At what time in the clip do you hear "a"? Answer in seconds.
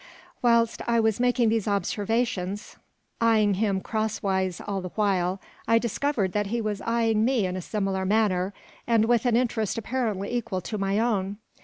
7.55-7.61